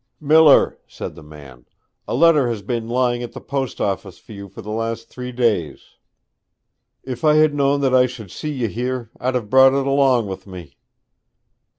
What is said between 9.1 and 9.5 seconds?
I'd